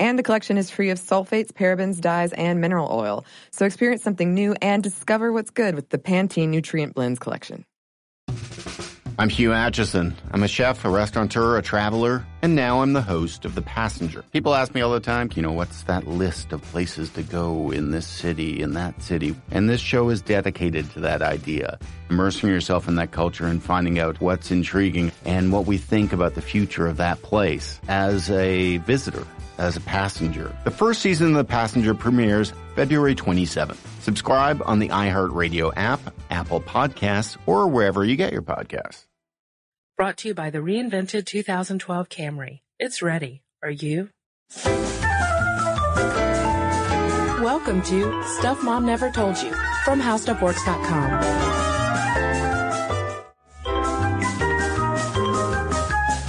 [0.00, 3.26] And the collection is free of sulfates, parabens, dyes, and mineral oil.
[3.52, 7.66] So experience something new and discover what's good with the Pantene Nutrient Blends collection.
[9.18, 10.14] I'm Hugh Acheson.
[10.32, 14.24] I'm a chef, a restaurateur, a traveler, and now I'm the host of The Passenger.
[14.32, 17.70] People ask me all the time, you know, what's that list of places to go
[17.70, 19.34] in this city, in that city?
[19.50, 21.78] And this show is dedicated to that idea.
[22.08, 26.34] Immersing yourself in that culture and finding out what's intriguing and what we think about
[26.34, 29.26] the future of that place as a visitor,
[29.58, 30.54] as a passenger.
[30.64, 33.76] The first season of The Passenger premieres February 27th.
[34.00, 36.00] Subscribe on the iHeartRadio app,
[36.30, 39.04] Apple Podcasts, or wherever you get your podcasts.
[40.00, 42.60] Brought to you by the reinvented 2012 Camry.
[42.78, 43.42] It's ready.
[43.62, 44.08] Are you?
[47.44, 49.52] Welcome to Stuff Mom Never Told You
[49.84, 51.20] from HowStuffWorks.com.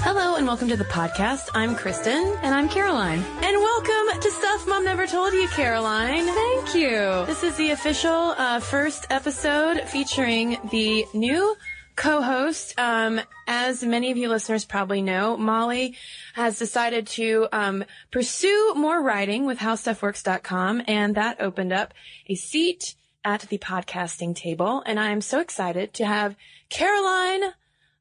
[0.04, 1.48] Hello and welcome to the podcast.
[1.54, 2.36] I'm Kristen.
[2.42, 3.24] And I'm Caroline.
[3.42, 6.26] And welcome to Stuff Mom Never Told You, Caroline.
[6.26, 7.26] Thank you.
[7.26, 11.56] This is the official uh, first episode featuring the new
[11.96, 12.74] co-host.
[12.80, 15.96] Um, as many of you listeners probably know, Molly
[16.34, 21.94] has decided to um, pursue more writing with HowStuffWorks.com, and that opened up
[22.28, 24.84] a seat at the podcasting table.
[24.86, 26.36] And I am so excited to have
[26.70, 27.52] Caroline,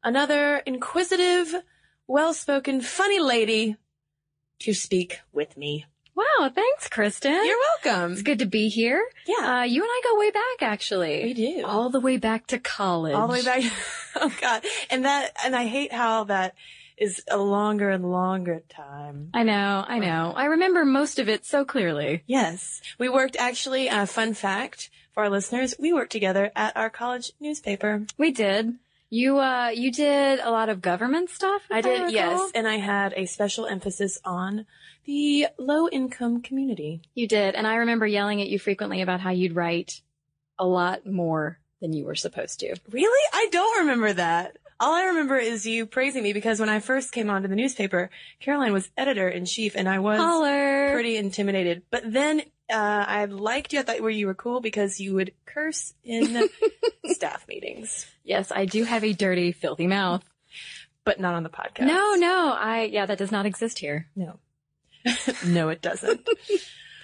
[0.02, 1.54] another inquisitive,
[2.06, 3.76] well-spoken, funny lady,
[4.60, 5.86] to speak with me.
[6.20, 7.32] Wow, thanks, Kristen.
[7.32, 8.12] You're welcome.
[8.12, 9.06] It's good to be here.
[9.26, 9.60] Yeah.
[9.60, 11.24] Uh, you and I go way back, actually.
[11.24, 11.64] We do.
[11.64, 13.14] All the way back to college.
[13.14, 13.62] all the way back.
[14.16, 14.64] oh God.
[14.90, 16.54] And that, and I hate how that
[16.98, 19.30] is a longer and longer time.
[19.32, 20.34] I know, I know.
[20.36, 22.22] I remember most of it so clearly.
[22.26, 22.82] Yes.
[22.98, 26.90] We worked actually, a uh, fun fact for our listeners, we worked together at our
[26.90, 28.04] college newspaper.
[28.18, 28.74] We did.
[29.08, 31.62] You, uh, you did a lot of government stuff?
[31.70, 32.10] I did, recall?
[32.10, 32.52] yes.
[32.54, 34.66] And I had a special emphasis on
[35.10, 37.02] the low income community.
[37.14, 37.56] You did.
[37.56, 40.00] And I remember yelling at you frequently about how you'd write
[40.56, 42.76] a lot more than you were supposed to.
[42.92, 43.28] Really?
[43.32, 44.56] I don't remember that.
[44.78, 48.08] All I remember is you praising me because when I first came onto the newspaper,
[48.38, 50.92] Caroline was editor in chief and I was Holler.
[50.92, 51.82] pretty intimidated.
[51.90, 52.40] But then
[52.72, 53.80] uh, I liked you.
[53.80, 56.48] I thought where you were cool because you would curse in
[57.06, 60.22] staff meetings, Yes, I do have a dirty, filthy mouth.
[61.04, 61.86] but not on the podcast.
[61.86, 64.06] No, no, I, yeah, that does not exist here.
[64.14, 64.38] no,
[65.46, 66.28] no, it doesn't.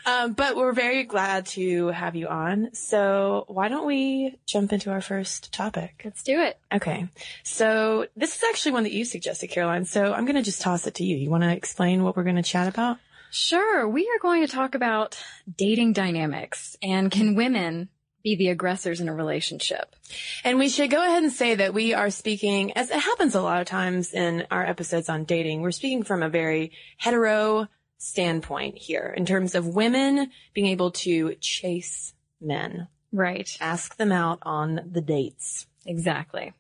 [0.07, 2.75] um, but we're very glad to have you on.
[2.75, 6.03] So why don't we jump into our first topic?
[6.05, 6.59] Let's do it.
[6.73, 7.09] Okay.
[7.43, 9.85] So this is actually one that you suggested, Caroline.
[9.85, 11.17] So I'm going to just toss it to you.
[11.17, 12.99] You want to explain what we're going to chat about?
[13.31, 13.89] Sure.
[13.89, 15.23] We are going to talk about
[15.57, 17.89] dating dynamics and can women
[18.27, 19.95] be the aggressors in a relationship?
[20.43, 23.41] And we should go ahead and say that we are speaking, as it happens a
[23.41, 27.69] lot of times in our episodes on dating, we're speaking from a very hetero
[28.07, 33.57] standpoint here in terms of women being able to chase men, Right.
[33.61, 35.67] ask them out on the dates.
[35.85, 36.53] Exactly.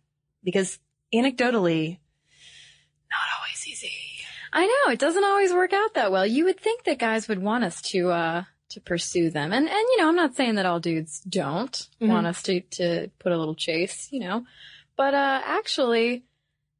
[0.44, 0.78] Because
[1.14, 1.98] anecdotally,
[3.10, 3.90] not always easy.
[4.52, 6.26] I know it doesn't always work out that well.
[6.26, 9.52] You would think that guys would want us to uh to pursue them.
[9.52, 12.08] And and you know, I'm not saying that all dudes don't Mhm.
[12.08, 14.46] want us to to put a little chase, you know.
[14.96, 16.24] But uh actually,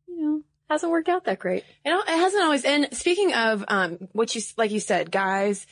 [0.09, 1.65] you know, hasn't worked out that great.
[1.85, 2.65] Know, it hasn't always.
[2.65, 5.67] And speaking of, um, what you, like you said, guys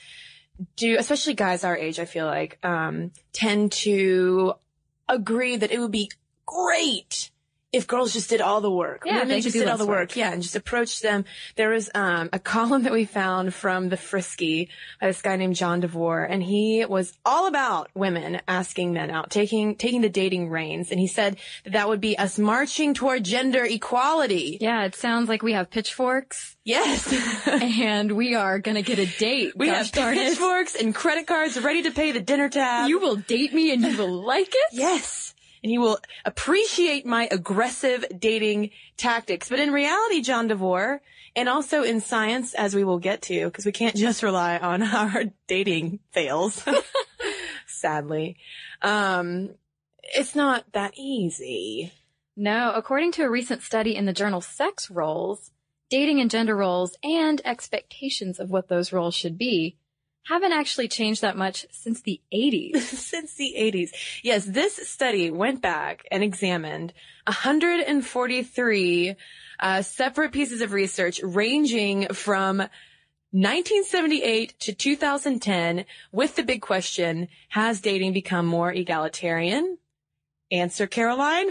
[0.77, 4.55] do, especially guys our age, I feel like, um, tend to
[5.09, 6.11] agree that it would be
[6.47, 7.31] great
[7.75, 9.03] if girls just did all the work.
[9.05, 10.11] Yeah, Women just did all the work.
[10.11, 10.17] work.
[10.17, 11.25] Yeah, and just approached them.
[11.57, 14.69] There was, um, a column that we found from the Frisky
[15.01, 19.31] by this guy named John DeVore, and he was all about women asking men out,
[19.31, 20.91] taking, taking the dating reins.
[20.91, 24.59] And he said that that would be us marching toward gender equality.
[24.61, 27.47] Yeah, it sounds like we have pitchforks Yes.
[27.47, 29.53] and we are gonna get a date.
[29.57, 32.89] We have pitchforks and credit cards ready to pay the dinner tab.
[32.89, 34.69] You will date me and you will like it?
[34.73, 35.34] yes.
[35.65, 39.49] And you will appreciate my aggressive dating tactics.
[39.49, 41.01] But in reality, John DeVore,
[41.35, 44.83] and also in science, as we will get to, because we can't just rely on
[44.95, 46.63] our dating fails,
[47.67, 48.37] sadly,
[48.83, 49.55] um,
[50.03, 51.93] it's not that easy.
[52.37, 55.51] No, according to a recent study in the journal Sex Roles,
[55.89, 59.79] dating and gender roles and expectations of what those roles should be
[60.27, 62.77] haven't actually changed that much since the 80s.
[62.81, 63.91] since the 80s.
[64.23, 66.93] Yes, this study went back and examined
[67.27, 69.17] 143
[69.61, 77.81] uh, separate pieces of research ranging from 1978 to 2010 with the big question, has
[77.81, 79.79] dating become more egalitarian?
[80.51, 81.49] Answer, Caroline?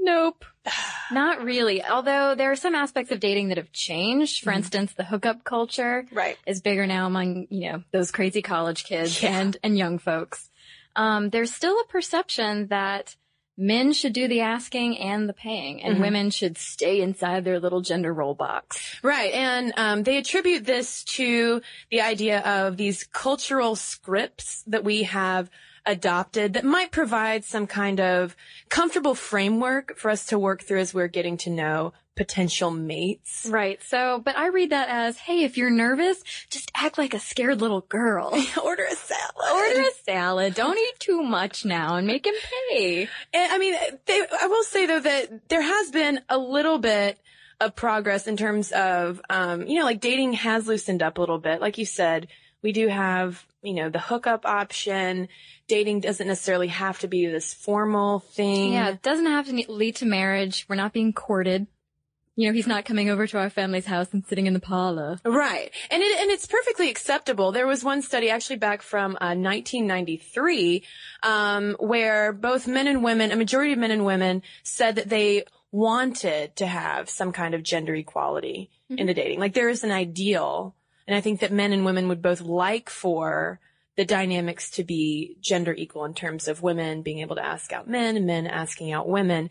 [0.00, 0.44] Nope.
[1.12, 1.84] Not really.
[1.84, 4.42] Although there are some aspects of dating that have changed.
[4.42, 6.36] For instance, the hookup culture Right.
[6.46, 9.38] is bigger now among, you know, those crazy college kids Yeah.
[9.40, 10.48] and, and young folks.
[10.96, 13.14] Um, there's still a perception that
[13.58, 16.00] men should do the asking and the paying and Mhm.
[16.00, 18.98] women should stay inside their little gender role box.
[19.02, 19.32] Right.
[19.34, 21.60] And um, they attribute this to
[21.90, 25.50] the idea of these cultural scripts that we have
[25.86, 28.36] adopted that might provide some kind of
[28.68, 33.46] comfortable framework for us to work through as we're getting to know potential mates.
[33.48, 33.82] Right.
[33.82, 37.62] So, but I read that as, hey, if you're nervous, just act like a scared
[37.62, 38.28] little girl.
[38.62, 39.52] Order a salad.
[39.52, 40.54] Order a salad.
[40.54, 42.34] Don't eat too much now and make him
[42.70, 43.08] pay.
[43.32, 43.74] And, I mean,
[44.04, 47.18] they, I will say though that there has been a little bit
[47.58, 51.38] of progress in terms of, um, you know, like dating has loosened up a little
[51.38, 51.60] bit.
[51.60, 52.28] Like you said,
[52.62, 55.28] we do have, you know, the hookup option.
[55.70, 58.72] Dating doesn't necessarily have to be this formal thing.
[58.72, 60.66] Yeah, it doesn't have to lead to marriage.
[60.68, 61.68] We're not being courted.
[62.34, 65.20] You know, he's not coming over to our family's house and sitting in the parlor.
[65.24, 65.70] Right.
[65.88, 67.52] And it, and it's perfectly acceptable.
[67.52, 70.82] There was one study actually back from uh, 1993
[71.22, 75.44] um, where both men and women, a majority of men and women said that they
[75.70, 79.38] wanted to have some kind of gender equality in the dating.
[79.38, 80.74] Like there is an ideal.
[81.06, 83.60] And I think that men and women would both like for
[84.00, 87.86] the dynamics to be gender equal in terms of women being able to ask out
[87.86, 89.50] men and men asking out women.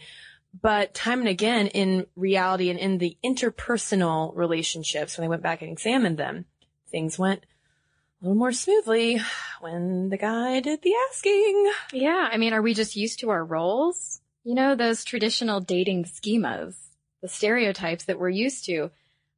[0.60, 5.62] But time and again in reality and in the interpersonal relationships, when they went back
[5.62, 6.46] and examined them,
[6.90, 9.22] things went a little more smoothly
[9.62, 11.72] when the guy did the asking.
[11.94, 14.20] Yeah, I mean, are we just used to our roles?
[14.44, 16.76] You know, those traditional dating schemas,
[17.22, 18.90] the stereotypes that we're used to.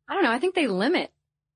[0.07, 0.31] I don't know.
[0.31, 1.11] I think they limit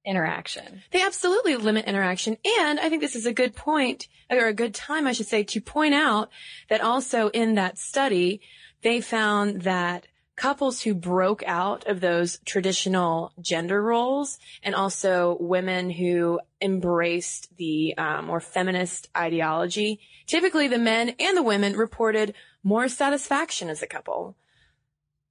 [0.05, 0.83] interaction.
[0.91, 2.37] They absolutely limit interaction.
[2.59, 5.43] And I think this is a good point, or a good time, I should say,
[5.43, 6.29] to point out
[6.69, 8.41] that also in that study,
[8.81, 15.89] they found that couples who broke out of those traditional gender roles and also women
[15.89, 22.89] who embraced the um, more feminist ideology, typically the men and the women reported more
[22.89, 24.35] satisfaction as a couple.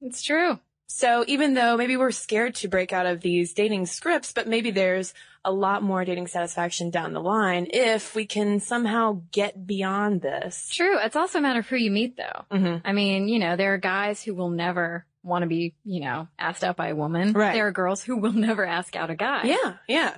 [0.00, 0.58] It's true.
[0.86, 4.70] So even though maybe we're scared to break out of these dating scripts, but maybe
[4.70, 5.14] there's
[5.44, 10.70] a lot more dating satisfaction down the line if we can somehow get beyond this.
[10.72, 10.98] True.
[10.98, 12.44] It's also a matter of who you meet, though.
[12.50, 12.86] Mm-hmm.
[12.86, 16.28] I mean, you know, there are guys who will never want to be, you know,
[16.38, 17.32] asked out by a woman.
[17.32, 17.54] Right.
[17.54, 19.44] There are girls who will never ask out a guy.
[19.44, 20.16] Yeah, yeah.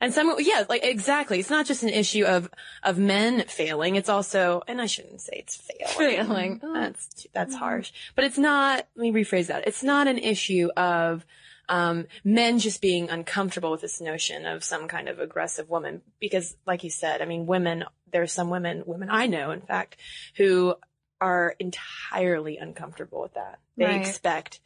[0.00, 1.40] And some, yeah, like exactly.
[1.40, 2.48] It's not just an issue of
[2.84, 3.96] of men failing.
[3.96, 6.26] It's also, and I shouldn't say it's failing.
[6.26, 6.60] Failing.
[6.74, 7.90] That's too- that's harsh.
[8.14, 8.86] But it's not.
[8.94, 9.66] Let me rephrase that.
[9.66, 11.24] It's not an issue of
[11.68, 16.02] um, men just being uncomfortable with this notion of some kind of aggressive woman.
[16.20, 17.84] Because, like you said, I mean, women.
[18.10, 19.98] There are some women, women I know, in fact,
[20.36, 20.76] who
[21.20, 23.58] are entirely uncomfortable with that.
[23.76, 24.00] They Right.
[24.00, 24.60] expect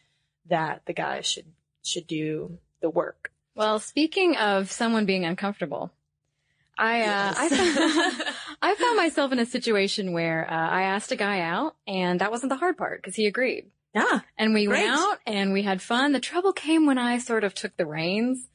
[0.46, 1.46] that the guy should
[1.82, 3.31] should do the work.
[3.54, 5.90] Well, speaking of someone being uncomfortable,
[6.78, 11.16] I uh, I, found, I found myself in a situation where uh, I asked a
[11.16, 13.70] guy out, and that wasn't the hard part because he agreed.
[13.94, 14.20] Yeah.
[14.38, 14.84] And we Great.
[14.84, 16.12] went out and we had fun.
[16.12, 18.48] The trouble came when I sort of took the reins.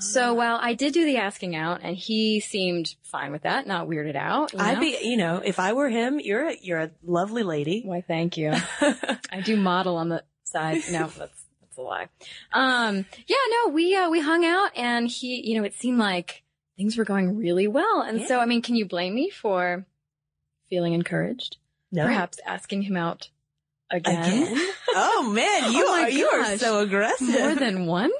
[0.00, 3.88] So while I did do the asking out, and he seemed fine with that, not
[3.88, 4.52] weirded out.
[4.52, 7.82] you I'd be, you know, if I were him, you're a, you're a lovely lady.
[7.84, 8.52] Why, thank you.
[8.80, 10.82] I do model on the side.
[10.90, 11.37] No, that's
[11.78, 12.08] a lie.
[12.52, 16.42] Um, yeah, no, we uh, we hung out, and he, you know, it seemed like
[16.76, 19.86] things were going really well, and so I mean, can you blame me for
[20.68, 21.56] feeling encouraged?
[21.90, 22.04] No.
[22.04, 23.30] Perhaps asking him out
[23.90, 24.68] again, Again?
[24.94, 27.28] Oh man, you Oh are you are so aggressive.
[27.28, 28.12] more than once.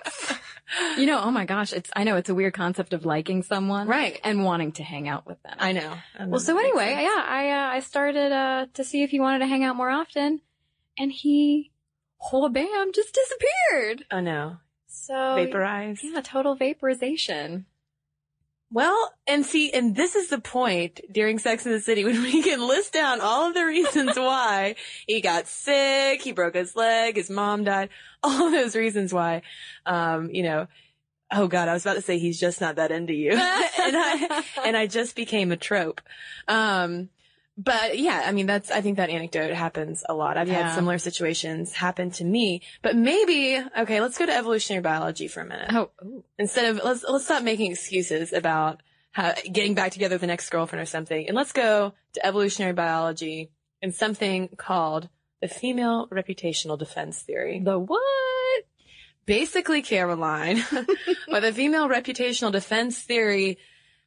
[0.99, 3.87] You know, oh my gosh, it's I know it's a weird concept of liking someone,
[3.89, 4.21] Right.
[4.23, 5.57] and wanting to hang out with them.
[5.59, 5.95] I know.
[6.19, 6.27] I.
[6.27, 7.03] Well, so anyway, sense.
[7.03, 9.89] yeah, I uh, I started uh, to see if he wanted to hang out more
[9.91, 10.41] often,
[10.99, 11.71] and he,
[12.33, 14.05] oh bam, just disappeared.
[14.11, 14.59] Oh no.
[14.87, 16.03] So vaporized.
[16.03, 17.67] yeah, total vaporization.
[18.71, 22.43] Well, and see, and this is the point during Sex in the City when we
[22.43, 24.75] can list down all of the reasons why
[25.07, 27.89] he got sick, he broke his leg, his mom died,
[28.23, 29.43] all of those reasons why,
[29.87, 30.67] um, you know,
[31.33, 33.31] oh God, I was about to say he's just not that into you.
[33.33, 36.01] and I, and I just became a trope.
[36.47, 37.09] Um,
[37.61, 40.37] but yeah, I mean, that's, I think that anecdote happens a lot.
[40.39, 40.63] I've Yeah.
[40.69, 45.41] had similar situations happen to me, but maybe, okay, let's go to evolutionary biology for
[45.41, 46.25] a minute Oh, ooh.
[46.39, 48.81] instead of let's let's stop making excuses about
[49.13, 51.27] ha- getting back together with an ex-girlfriend or something.
[51.27, 53.51] And let's go to evolutionary biology
[53.83, 55.09] and something called
[55.43, 57.61] the female reputational defense theory.
[57.65, 58.65] The what?
[59.27, 60.59] Basically, Caroline,
[61.29, 63.59] what the female reputational defense theory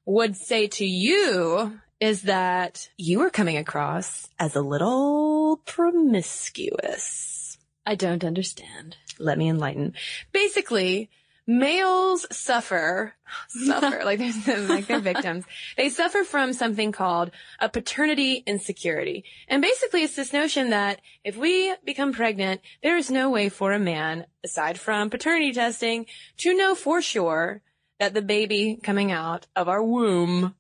[0.05, 7.60] would say to you is that you are coming across as a little promiscuous.
[7.86, 8.98] I don't understand.
[9.20, 9.93] Let me enlighten.
[10.31, 11.12] Basically,
[11.46, 13.13] males suffer,
[13.50, 15.46] suffer, like they're, like they're victims.
[15.77, 17.29] They suffer from something called
[17.60, 19.24] a paternity insecurity.
[19.48, 23.74] And basically it's this notion that if we become pregnant, there is no way for
[23.74, 27.62] a man, aside from paternity testing, to know for sure
[28.00, 30.55] that the baby coming out of our womb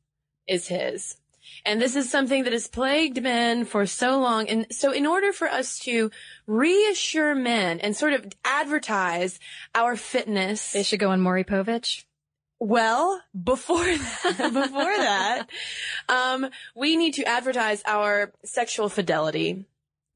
[0.47, 1.17] is his.
[1.65, 4.47] And this is something that has plagued men for so long.
[4.49, 6.09] And so in order for us to
[6.47, 9.39] reassure men and sort of advertise
[9.75, 12.03] our fitness, They should go on Maury Povich.
[12.59, 15.47] well, before that, before that,
[16.09, 19.65] um, we need to advertise our sexual fidelity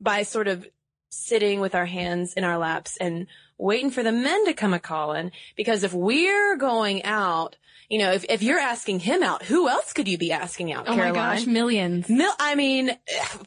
[0.02, 0.68] by sort of
[1.10, 3.28] sitting with our hands in our laps and
[3.58, 5.32] waiting for the men to come a calling.
[5.56, 7.56] Because if we're going out,
[7.88, 10.86] you know, if, if you're asking him out, who else could you be asking out,
[10.90, 11.14] Oh Caroline?
[11.14, 12.10] my gosh, millions.
[12.10, 12.98] Mil- I mean,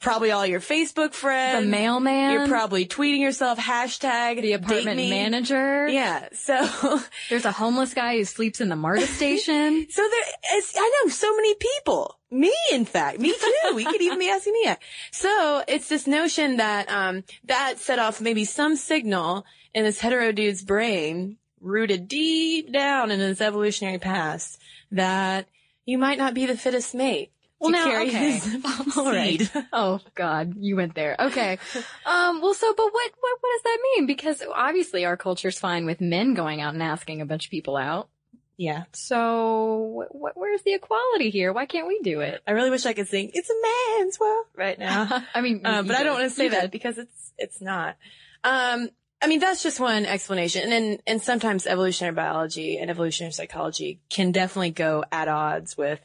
[0.01, 1.65] probably all your Facebook friends.
[1.65, 2.33] The mailman.
[2.33, 5.89] You're probably tweeting yourself hashtag the apartment manager.
[5.89, 6.29] Yeah.
[6.35, 7.01] So,
[7.31, 9.87] There's a homeless guy who sleeps in the MARTA station.
[9.91, 12.15] so there is, I know so many people.
[12.31, 13.75] Me, in fact, me too.
[13.75, 14.63] we could even be asking me.
[14.67, 14.81] that.
[15.11, 19.45] So it's this notion that, um, that set off maybe some signal
[19.75, 24.61] in this hetero dude's brain rooted deep down in his evolutionary past
[24.93, 25.47] that
[25.85, 27.33] you might not be the fittest mate.
[27.59, 28.33] Well, to now, carry okay.
[28.33, 28.65] his
[28.97, 29.51] All right.
[29.73, 31.17] Oh God, you went there.
[31.19, 31.59] Okay.
[32.07, 34.07] Um, well, so, but what, what, what does that mean?
[34.07, 37.77] Because obviously our culture's fine with men going out and asking a bunch of people
[37.77, 38.09] out.
[38.57, 38.85] Yeah.
[38.93, 41.53] So wh- wh- where's the equality here?
[41.53, 42.43] Why can't we do it?
[42.47, 45.23] I really wish I could sing "It's a Man's World" right now.
[45.35, 47.97] I mean, you but I don't want to say that because it's it's not.
[48.43, 48.89] Um,
[49.21, 53.99] I mean, that's just one explanation, and then and sometimes evolutionary biology and evolutionary psychology
[54.11, 56.01] can definitely go at odds with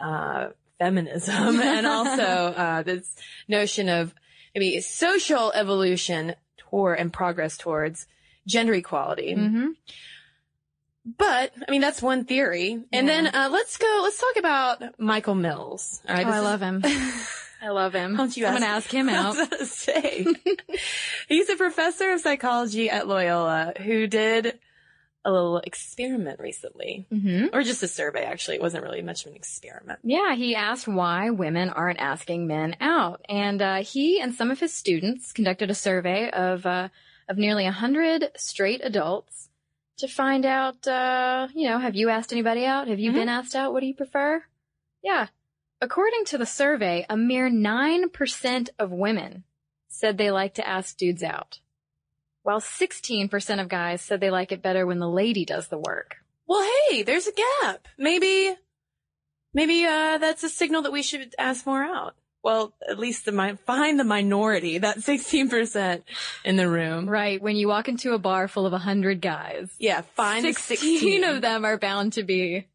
[0.00, 3.08] uh, feminism, and also uh, this
[3.48, 4.14] notion of
[4.54, 8.06] maybe social evolution toward and progress towards
[8.46, 9.34] gender equality.
[9.34, 9.68] Mhm.
[11.04, 13.22] But I mean, that's one theory, and Yeah.
[13.22, 14.00] then uh, let's go.
[14.02, 16.00] Let's talk about Michael Mills.
[16.08, 16.82] All right, Oh, I is- love him.
[17.62, 18.16] I love him.
[18.16, 19.36] Don't you I'm gonna ask- ask him out.
[19.66, 20.26] say.
[21.28, 24.58] He's a professor of psychology at Loyola who did
[25.24, 27.06] a little experiment recently.
[27.08, 28.56] hmm Or just a survey, actually.
[28.56, 30.00] It wasn't really much of an experiment.
[30.02, 34.58] Yeah, he asked why women aren't asking men out, and uh, he and some of
[34.58, 36.88] his students conducted a survey of uh,
[37.28, 39.48] of nearly hundred straight adults
[39.98, 42.88] to find out, uh, you know, have you asked anybody out?
[42.88, 43.14] Have you Mhm.
[43.14, 43.72] been asked out?
[43.72, 44.42] What do you prefer?
[45.04, 45.28] Yeah,
[45.82, 49.44] according to the survey, a mere nine percent of women
[49.88, 51.58] said they like to ask dudes out,
[52.42, 55.78] while sixteen percent of guys said they like it better when the lady does the
[55.78, 56.16] work.
[56.46, 57.88] Well, hey, there's a gap.
[57.98, 58.54] Maybe,
[59.52, 62.14] maybe, uh, that's a signal that we should ask more out.
[62.42, 66.02] Well, at least the mi- find the minority, that 16%
[66.44, 67.08] in the room.
[67.08, 69.70] Right, when you walk into a bar full of a hundred guys.
[69.78, 72.66] Yeah, find the 16 16 of them are bound to be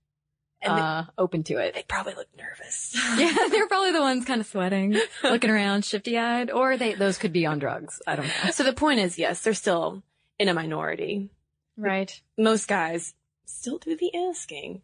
[0.61, 1.75] And they- uh, open to it.
[1.75, 2.95] they probably look nervous.
[3.17, 7.31] yeah, they're probably the ones kind of sweating, looking around, shifty-eyed, or they those could
[7.33, 8.01] be on drugs.
[8.07, 8.51] I don't know.
[8.51, 10.01] So the point is, yes, they're still
[10.39, 11.29] in a minority.
[11.77, 12.19] Right.
[12.37, 13.13] Most guys
[13.45, 14.81] still do the asking.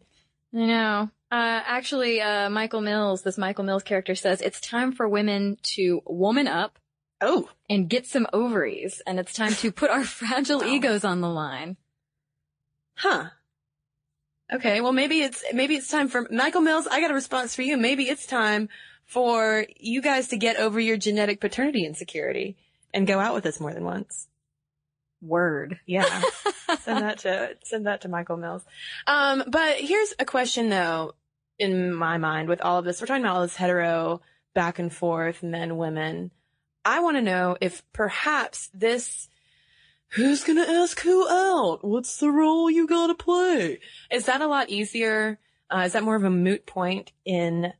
[0.54, 1.10] I know.
[1.32, 6.00] Uh, actually, uh, Michael Mills, this Michael Mills character says it's time for women to
[6.06, 6.78] woman up
[7.20, 10.66] Oh, and get some ovaries, and it's time to put our fragile Wow.
[10.68, 11.76] egos on the line.
[12.96, 13.30] huh.
[14.54, 16.86] Okay, well maybe it's maybe it's time for Michael Mills.
[16.86, 17.76] I got a response for you.
[17.76, 18.68] Maybe it's time
[19.04, 22.56] for you guys to get over your genetic paternity insecurity
[22.92, 24.28] and go out with us more than once.
[25.20, 25.80] Word.
[25.86, 26.04] Yeah.
[26.80, 28.62] send that to send that to Michael Mills.
[29.08, 31.14] Um, but here's a question though,
[31.58, 34.20] in my mind, with all of this, we're talking about all this hetero
[34.54, 36.30] back and forth, men, women.
[36.84, 39.28] I want to know if perhaps this
[40.10, 41.26] who's gonna ask who
[41.72, 41.84] out?
[41.84, 43.80] What's the role you gotta play?
[44.10, 45.38] Is that a lot easier?
[45.70, 47.72] Uh, is that more of a moot point in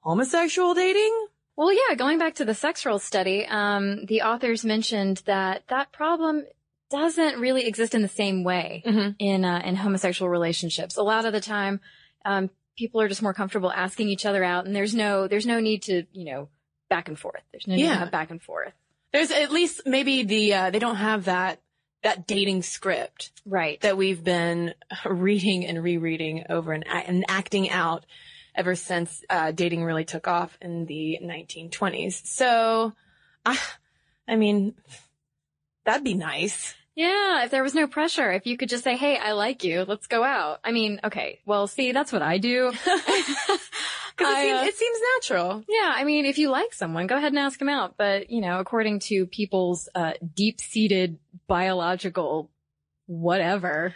[0.00, 1.26] homosexual dating?
[1.56, 5.90] Well, yeah, going back to the sex role study, um, the authors mentioned that that
[5.92, 6.44] problem
[6.90, 9.10] doesn't really exist in the same way Mm-hmm.
[9.18, 10.96] in uh, in homosexual relationships.
[10.96, 11.80] A lot of the time,
[12.24, 15.58] um, people are just more comfortable asking each other out, and there's no there's no
[15.60, 16.48] need to you know
[16.88, 17.42] back and forth.
[17.52, 17.94] There's no need Yeah.
[17.94, 18.72] to have back and forth.
[19.12, 21.60] There's at least maybe the uh, they don't have that
[22.06, 23.80] that dating script Right.
[23.80, 28.06] that we've been reading and rereading over and, and acting out
[28.54, 32.24] ever since uh, dating really took off in the 1920s.
[32.24, 32.92] So,
[33.44, 33.58] I,
[34.28, 34.74] I mean,
[35.84, 36.76] that'd be nice.
[36.94, 39.84] Yeah, if there was no pressure, if you could just say, "Hey, I like you.
[39.86, 41.40] Let's go out." I mean, okay.
[41.44, 42.72] Well, see, that's what I do.
[44.16, 45.64] Because it, seems, uh, it seems natural.
[45.68, 47.96] Yeah, I mean, if you like someone, go ahead and ask them out.
[47.98, 52.50] But, you know, according to people's uh, deep-seated biological
[53.06, 53.94] whatever.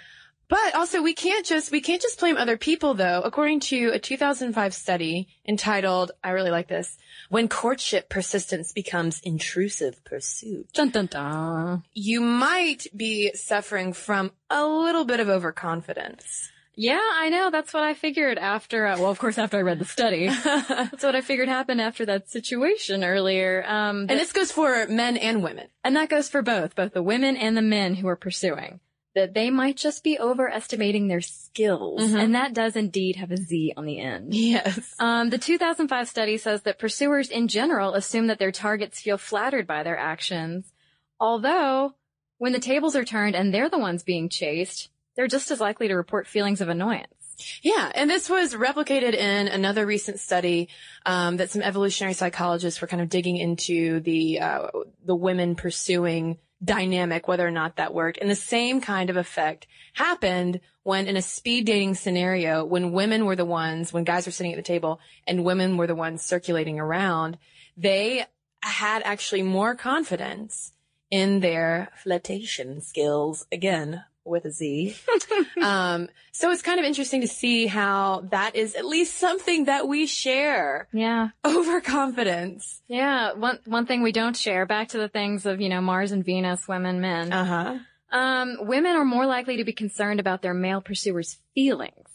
[0.48, 3.22] But also we can't just, we can't just blame other people though.
[3.24, 10.04] According to a 2005 study entitled, I really like this, When Courtship Persistence Becomes Intrusive
[10.04, 10.72] Pursuit.
[10.72, 11.84] Dun dun dun.
[11.92, 16.50] You might be suffering from a little bit of overconfidence.
[16.82, 17.50] Yeah, I know.
[17.50, 20.28] That's what I figured after, uh, well, of course, after I read the study.
[20.44, 23.62] That's what I figured happened after that situation earlier.
[23.68, 25.66] Um, And this goes for men and women.
[25.84, 28.80] And that goes for both, both the women and the men who are pursuing.
[29.14, 32.00] That they might just be overestimating their skills.
[32.00, 32.18] Mhm.
[32.18, 34.32] And that does indeed have a Z on the end.
[34.34, 34.94] Yes.
[34.98, 39.66] Um, the 2005 study says that pursuers in general assume that their targets feel flattered
[39.66, 40.72] by their actions.
[41.18, 41.94] Although,
[42.38, 44.88] when the tables are turned and they're the ones being chased,
[45.20, 47.12] they're just as likely to report feelings of annoyance.
[47.60, 50.70] Yeah, and this was replicated in another recent study
[51.04, 54.68] um, that some evolutionary psychologists were kind of digging into the uh,
[55.04, 58.16] the women pursuing dynamic, whether or not that worked.
[58.16, 63.26] And the same kind of effect happened when in a speed dating scenario, when women
[63.26, 66.22] were the ones, when guys were sitting at the table and women were the ones
[66.22, 67.36] circulating around,
[67.76, 68.24] they
[68.62, 70.72] had actually more confidence
[71.10, 73.46] in their flirtation skills.
[73.52, 74.94] Again, with a Z.
[75.62, 79.88] um, so it's kind of interesting to see how that is at least something that
[79.88, 80.88] we share.
[80.92, 81.30] Yeah.
[81.44, 82.82] Overconfidence.
[82.88, 83.32] Yeah.
[83.32, 86.24] One, one thing we don't share, back to the things of, you know, Mars and
[86.24, 87.32] Venus, women, men.
[87.32, 87.78] Uh huh.
[88.12, 92.08] Um, women are more likely to be concerned about their male pursuers' feelings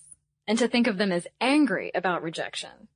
[0.48, 2.90] and to think of them as angry about rejection.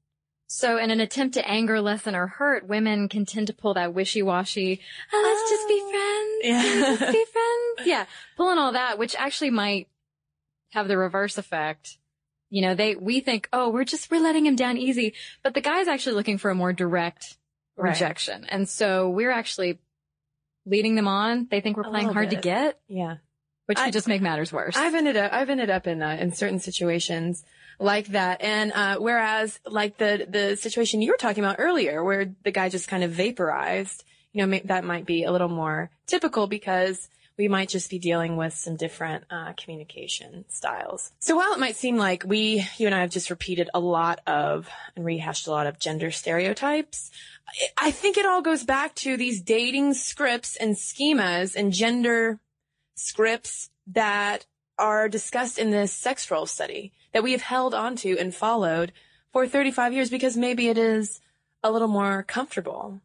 [0.51, 3.93] So in an attempt to anger, lessen, or hurt, women can tend to pull that
[3.93, 4.81] wishy-washy,
[5.13, 5.91] oh, let's just be oh.
[5.91, 6.65] friends.
[6.65, 6.89] Yeah.
[6.89, 7.87] Let's be friends.
[7.87, 8.05] Yeah.
[8.35, 9.87] Pulling all that, which actually might
[10.71, 11.99] have the reverse effect.
[12.49, 15.13] You know, they, we think, oh, we're just, we're letting him down easy.
[15.43, 17.37] But the guy's actually looking for a more direct
[17.77, 17.91] Right.
[17.91, 18.45] rejection.
[18.49, 19.79] And so we're actually
[20.65, 21.47] leading them on.
[21.49, 23.17] They think we're A playing hard to get Yeah.
[23.69, 24.75] Which I- could just make matters worse.
[24.75, 27.43] I've ended up, I've ended up in, uh, in certain situations
[27.79, 28.41] like that.
[28.41, 32.69] And, uh, whereas like the, the situation you were talking about earlier where the guy
[32.69, 34.03] just kind of vaporized,
[34.33, 37.99] you know, ma- that might be a little more typical because we might just be
[37.99, 41.11] dealing with some different, uh, communication styles.
[41.19, 44.19] So while it might seem like we, you and I have just repeated a lot
[44.27, 47.11] of and rehashed a lot of gender stereotypes,
[47.77, 52.39] I think it all goes back to these dating scripts and schemas and gender
[52.99, 54.45] scripts that
[54.77, 58.91] are discussed in this sex role study that we have held onto and followed
[59.31, 61.19] for 35 years because maybe it is
[61.63, 63.01] a little more comfortable.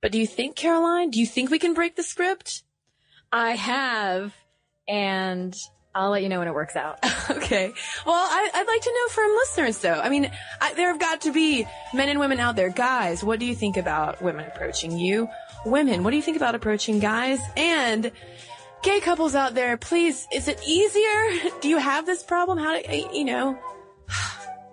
[0.00, 2.64] But do you think, Caroline, do you think we can break the script?
[3.30, 4.34] I have,
[4.88, 5.56] and
[5.94, 6.98] I'll let you know when it works out.
[7.30, 7.72] Okay.
[8.06, 10.00] Well, I, I'd like to know from listeners though.
[10.00, 12.70] I mean, I, there have got to be men and women out there.
[12.70, 15.28] Guys, what do you think about women approaching you?
[15.64, 17.40] Women, what do you think about approaching guys?
[17.56, 18.10] And
[18.82, 21.50] gay couples out there, please, is it easier?
[21.60, 22.58] Do you have this problem?
[22.58, 23.58] How do, you know?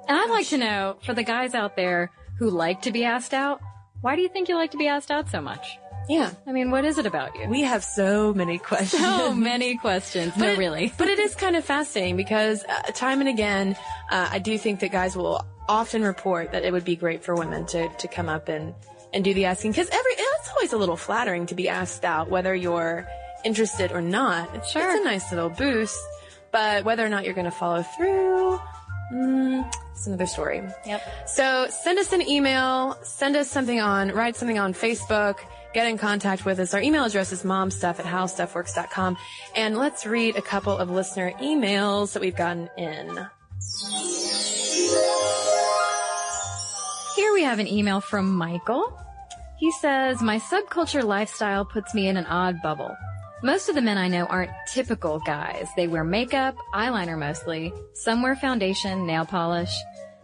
[0.08, 3.34] And I'd like to know, for the guys out there who like to be asked
[3.34, 3.62] out,
[4.02, 5.78] why do you think you like to be asked out so much?
[6.08, 6.32] Yeah.
[6.48, 7.48] I mean, what is it about you?
[7.48, 9.04] We have so many questions.
[9.04, 10.36] so many questions.
[10.36, 10.94] No, But it- really.
[10.98, 13.76] but it is kind of fascinating because uh, time and again,
[14.10, 17.36] uh, I do think that guys will often report that it would be great for
[17.36, 18.74] women to, to come up and,
[19.14, 22.32] and do the asking because every, it's always a little flattering to be asked out
[22.32, 23.06] whether you're
[23.46, 24.54] interested or not.
[24.56, 24.92] It's, Sure.
[24.92, 25.98] it's a nice little boost,
[26.52, 28.60] but whether or not you're going to follow through,
[29.14, 30.62] mm, it's another story.
[30.86, 31.28] Yep.
[31.28, 35.38] So send us an email, send us something on, write something on Facebook,
[35.74, 36.74] get in contact with us.
[36.74, 39.18] Our email address is momstuff at howstuffworks.com.
[39.56, 43.28] And let's read a couple of listener emails that we've gotten in.
[47.16, 48.98] Here we have an email from Michael.
[49.58, 52.96] He says, My subculture lifestyle puts me in an odd bubble.
[53.42, 55.70] Most of the men I know aren't typical guys.
[55.78, 57.72] They wear makeup, eyeliner mostly.
[57.94, 59.72] Some wear foundation, nail polish.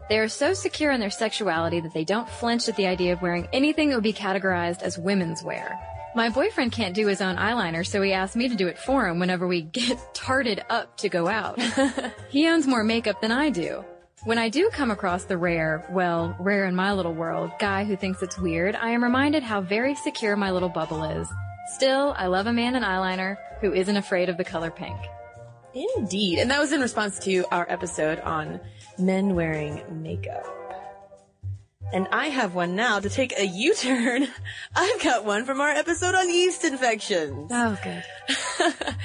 [0.10, 3.22] They are so secure in their sexuality that they don't flinch at the idea of
[3.22, 5.80] wearing anything that would be categorized as women's wear.
[6.14, 9.08] My boyfriend can't do his own eyeliner, so he asked me to do it for
[9.08, 11.58] him whenever we get tarted up to go out.
[12.30, 13.86] he owns more makeup than I do.
[14.26, 17.96] When I do come across the rare, well, rare in my little world, guy who
[17.96, 21.30] thinks it's weird, I am reminded how very secure my little bubble is.
[21.68, 24.98] Still, I love a man in eyeliner who isn't afraid of the color pink.
[25.98, 26.40] Indeed.
[26.40, 28.62] And that was in response to our episode on
[28.98, 30.46] men wearing makeup.
[31.94, 34.28] And I have one now to take a U-turn.
[34.76, 37.52] I've got one from our episode on yeast infections.
[37.52, 38.04] Oh, good.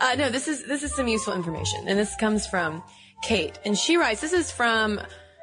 [0.00, 1.84] uh, no, this is, this is some useful information.
[1.86, 2.82] And this comes from
[3.22, 3.58] Kate.
[3.64, 5.00] And she writes, this is from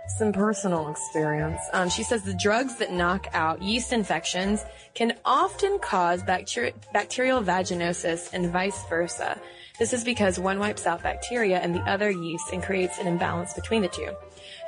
[0.07, 1.61] some personal experience.
[1.71, 4.63] Um, she says the drugs that knock out yeast infections
[4.93, 9.39] can often cause bacteri- bacterial vaginosis and vice versa.
[9.79, 13.53] This is because one wipes out bacteria and the other yeast and creates an imbalance
[13.53, 14.13] between the two.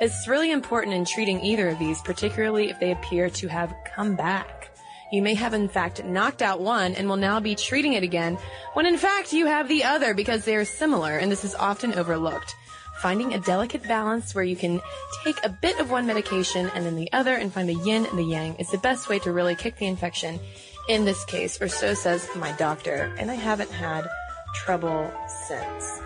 [0.00, 4.16] It's really important in treating either of these, particularly if they appear to have come
[4.16, 4.70] back.
[5.12, 8.38] You may have in fact knocked out one and will now be treating it again
[8.74, 11.94] when in fact you have the other because they are similar and this is often
[11.94, 12.56] overlooked.
[13.02, 14.80] Finding a delicate balance where you can
[15.22, 18.18] take a bit of one medication and then the other and find the yin and
[18.18, 20.40] the yang is the best way to really kick the infection
[20.88, 24.08] in this case, or so says my doctor, and I haven't had
[24.54, 25.12] trouble
[25.48, 26.00] since.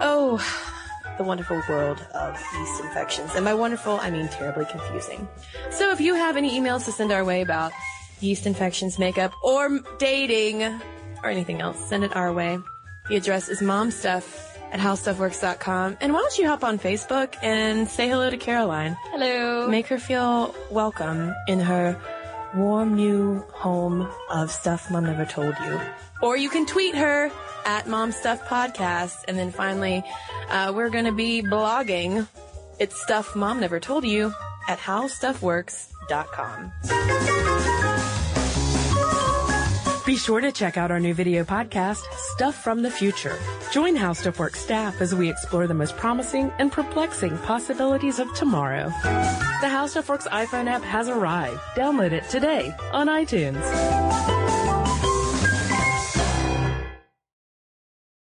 [0.00, 0.38] Oh,
[1.18, 3.34] the wonderful world of yeast infections.
[3.34, 5.26] And by wonderful, I mean terribly confusing.
[5.70, 7.72] So if you have any emails to send our way about
[8.20, 12.58] yeast infections, makeup, or dating, or anything else, send it our way.
[13.08, 15.96] The address is momstuff at howstuffworks.com.
[16.00, 18.96] And why don't you hop on Facebook and say hello to Caroline?
[19.12, 19.68] Hello.
[19.68, 21.98] Make her feel welcome in her
[22.54, 25.80] warm new home of stuff mom never told you.
[26.20, 27.30] Or you can tweet her
[27.64, 29.24] at Mom Stuff Podcast.
[29.28, 30.02] And then finally,
[30.50, 32.26] uh, we're going to be blogging.
[32.80, 34.34] It's stuff mom never told you
[34.68, 37.43] at howstuffworks.com.
[40.04, 43.38] Be sure to check out our new video podcast, Stuff from the Future.
[43.72, 48.30] Join How Stuff Works staff as we explore the most promising and perplexing possibilities of
[48.34, 48.88] tomorrow.
[49.02, 51.58] The How Stuff Works iPhone app has arrived.
[51.74, 53.62] Download it today on iTunes.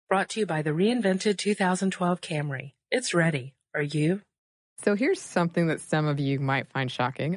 [0.09, 2.75] Brought to you by the reinvented 2012 Camry.
[2.93, 3.55] It's ready.
[3.75, 4.21] Are you?
[4.85, 7.37] So here's something that some of you might find shocking.